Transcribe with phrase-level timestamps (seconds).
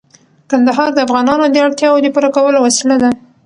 [0.49, 3.09] کندهار د افغانانو د اړتیاوو د پوره کولو وسیله ده.